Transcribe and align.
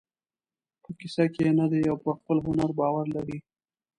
په 0.81 0.89
کیسه 0.99 1.23
کې 1.33 1.41
یې 1.47 1.51
نه 1.59 1.65
دی 1.71 1.81
او 1.91 1.97
پر 2.03 2.13
خپل 2.19 2.37
هنر 2.45 2.71
باور 2.79 3.05
لري. 3.15 3.37